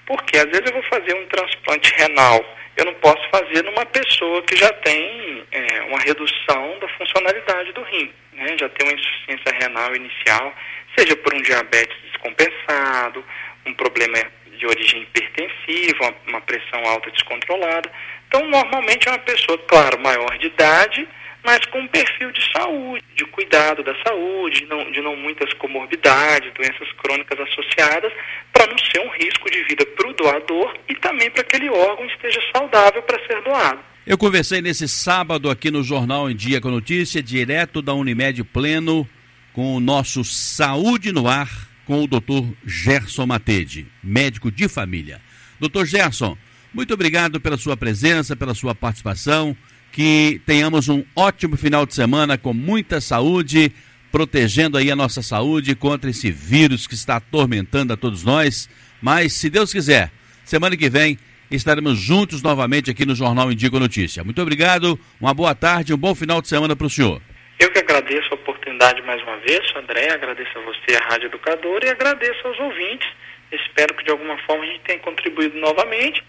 porque 0.06 0.38
às 0.38 0.46
vezes 0.46 0.66
eu 0.66 0.72
vou 0.72 0.82
fazer 0.84 1.14
um 1.14 1.26
transplante 1.26 1.92
renal, 1.96 2.44
eu 2.76 2.84
não 2.84 2.94
posso 2.94 3.22
fazer 3.30 3.62
numa 3.64 3.84
pessoa 3.86 4.42
que 4.42 4.56
já 4.56 4.72
tem 4.72 5.44
é, 5.50 5.82
uma 5.82 5.98
redução 5.98 6.78
da 6.78 6.88
funcionalidade 6.90 7.72
do 7.72 7.82
rim, 7.82 8.12
né? 8.32 8.56
já 8.58 8.68
tem 8.68 8.88
uma 8.88 8.98
insuficiência 8.98 9.52
renal 9.60 9.94
inicial, 9.96 10.54
seja 10.96 11.16
por 11.16 11.34
um 11.34 11.42
diabetes 11.42 11.96
descompensado, 12.02 13.24
um 13.66 13.74
problema 13.74 14.18
de 14.56 14.66
origem 14.66 15.02
hipertensiva, 15.02 16.04
uma, 16.04 16.14
uma 16.28 16.40
pressão 16.42 16.84
alta 16.86 17.10
descontrolada. 17.10 17.90
Então, 18.28 18.46
normalmente 18.48 19.08
é 19.08 19.12
uma 19.12 19.18
pessoa, 19.18 19.58
claro, 19.66 19.98
maior 20.00 20.38
de 20.38 20.46
idade, 20.46 21.08
mas 21.46 21.64
com 21.66 21.78
um 21.78 21.86
perfil 21.86 22.32
de 22.32 22.40
saúde, 22.52 23.04
de 23.14 23.24
cuidado 23.26 23.84
da 23.84 23.94
saúde, 24.02 24.62
de 24.62 24.66
não, 24.66 24.90
de 24.90 25.00
não 25.00 25.14
muitas 25.14 25.52
comorbidades, 25.54 26.52
doenças 26.52 26.90
crônicas 26.98 27.38
associadas, 27.38 28.12
para 28.52 28.66
não 28.66 28.76
ser 28.76 28.98
um 28.98 29.10
risco 29.10 29.48
de 29.48 29.62
vida 29.62 29.86
para 29.86 30.10
o 30.10 30.12
doador 30.12 30.76
e 30.88 30.94
também 30.96 31.30
para 31.30 31.44
que 31.44 31.56
aquele 31.56 31.70
órgão 31.70 32.04
esteja 32.06 32.40
saudável 32.52 33.00
para 33.04 33.24
ser 33.28 33.40
doado. 33.42 33.78
Eu 34.04 34.18
conversei 34.18 34.60
nesse 34.60 34.88
sábado 34.88 35.48
aqui 35.48 35.70
no 35.70 35.84
Jornal 35.84 36.28
em 36.28 36.34
Dia 36.34 36.60
com 36.60 36.68
Notícia, 36.68 37.22
direto 37.22 37.80
da 37.80 37.94
Unimed 37.94 38.42
Pleno, 38.42 39.08
com 39.52 39.76
o 39.76 39.80
nosso 39.80 40.24
Saúde 40.24 41.12
no 41.12 41.28
Ar, 41.28 41.48
com 41.84 42.02
o 42.02 42.08
Dr. 42.08 42.44
Gerson 42.66 43.24
Matede, 43.24 43.86
médico 44.02 44.50
de 44.50 44.68
família. 44.68 45.20
Doutor 45.60 45.86
Gerson, 45.86 46.36
muito 46.74 46.92
obrigado 46.92 47.40
pela 47.40 47.56
sua 47.56 47.76
presença, 47.76 48.34
pela 48.34 48.52
sua 48.52 48.74
participação 48.74 49.56
que 49.96 50.42
tenhamos 50.44 50.90
um 50.90 51.02
ótimo 51.16 51.56
final 51.56 51.86
de 51.86 51.94
semana 51.94 52.36
com 52.36 52.52
muita 52.52 53.00
saúde, 53.00 53.72
protegendo 54.12 54.76
aí 54.76 54.90
a 54.90 54.94
nossa 54.94 55.22
saúde 55.22 55.74
contra 55.74 56.10
esse 56.10 56.30
vírus 56.30 56.86
que 56.86 56.92
está 56.92 57.16
atormentando 57.16 57.94
a 57.94 57.96
todos 57.96 58.22
nós. 58.22 58.68
Mas, 59.00 59.32
se 59.32 59.48
Deus 59.48 59.72
quiser, 59.72 60.12
semana 60.44 60.76
que 60.76 60.90
vem 60.90 61.18
estaremos 61.50 61.98
juntos 61.98 62.42
novamente 62.42 62.90
aqui 62.90 63.06
no 63.06 63.14
Jornal 63.14 63.50
Indigo 63.50 63.80
Notícia. 63.80 64.22
Muito 64.22 64.42
obrigado, 64.42 65.00
uma 65.18 65.32
boa 65.32 65.54
tarde, 65.54 65.94
um 65.94 65.96
bom 65.96 66.14
final 66.14 66.42
de 66.42 66.48
semana 66.48 66.76
para 66.76 66.86
o 66.86 66.90
senhor. 66.90 67.22
Eu 67.58 67.72
que 67.72 67.78
agradeço 67.78 68.28
a 68.32 68.34
oportunidade 68.34 69.00
mais 69.00 69.22
uma 69.22 69.38
vez, 69.38 69.62
André, 69.76 70.12
agradeço 70.12 70.58
a 70.58 70.60
você, 70.60 70.94
a 70.94 71.08
Rádio 71.08 71.28
Educadora, 71.28 71.86
e 71.86 71.88
agradeço 71.88 72.46
aos 72.46 72.60
ouvintes. 72.60 73.08
Espero 73.50 73.94
que 73.94 74.04
de 74.04 74.10
alguma 74.10 74.36
forma 74.44 74.62
a 74.62 74.66
gente 74.66 74.80
tenha 74.80 74.98
contribuído 74.98 75.58
novamente 75.58 76.22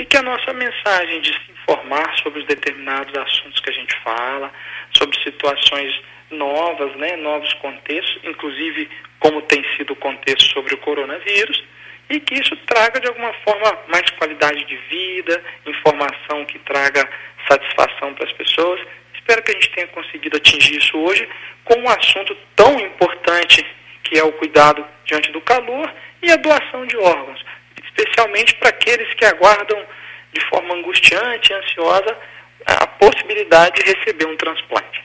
e 0.00 0.04
que 0.06 0.16
a 0.16 0.22
nossa 0.22 0.50
mensagem 0.54 1.20
de 1.20 1.30
se 1.30 1.52
informar 1.52 2.16
sobre 2.22 2.40
os 2.40 2.46
determinados 2.46 3.14
assuntos 3.18 3.60
que 3.60 3.68
a 3.68 3.72
gente 3.74 3.94
fala, 4.02 4.50
sobre 4.96 5.14
situações 5.22 6.00
novas, 6.30 6.96
né, 6.96 7.16
novos 7.16 7.52
contextos, 7.54 8.18
inclusive 8.24 8.88
como 9.18 9.42
tem 9.42 9.62
sido 9.76 9.92
o 9.92 9.96
contexto 9.96 10.54
sobre 10.54 10.72
o 10.74 10.78
coronavírus, 10.78 11.62
e 12.08 12.18
que 12.18 12.34
isso 12.34 12.56
traga 12.64 12.98
de 12.98 13.08
alguma 13.08 13.30
forma 13.44 13.78
mais 13.88 14.08
qualidade 14.12 14.64
de 14.64 14.76
vida, 14.88 15.44
informação 15.66 16.46
que 16.46 16.58
traga 16.60 17.06
satisfação 17.46 18.14
para 18.14 18.24
as 18.24 18.32
pessoas. 18.32 18.80
Espero 19.14 19.42
que 19.42 19.50
a 19.50 19.54
gente 19.54 19.70
tenha 19.72 19.86
conseguido 19.88 20.38
atingir 20.38 20.78
isso 20.78 20.96
hoje 20.96 21.28
com 21.62 21.78
um 21.78 21.88
assunto 21.90 22.34
tão 22.56 22.80
importante 22.80 23.66
que 24.02 24.18
é 24.18 24.24
o 24.24 24.32
cuidado 24.32 24.82
diante 25.04 25.30
do 25.30 25.42
calor 25.42 25.92
e 26.22 26.30
a 26.30 26.36
doação 26.36 26.86
de 26.86 26.96
órgãos 26.96 27.44
especialmente 27.96 28.54
para 28.56 28.70
aqueles 28.70 29.12
que 29.14 29.24
aguardam 29.24 29.84
de 30.32 30.40
forma 30.46 30.74
angustiante 30.74 31.52
e 31.52 31.56
ansiosa 31.56 32.16
a 32.66 32.86
possibilidade 32.86 33.82
de 33.82 33.92
receber 33.92 34.26
um 34.26 34.36
transplante. 34.36 35.02